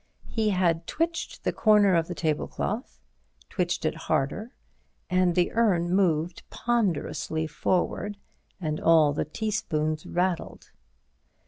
[0.29, 4.55] He had twitched the corner of the tablecloth—twitched it harder,
[5.11, 8.17] and the urn moved ponderously forward
[8.59, 10.71] and all the teaspoons rattled.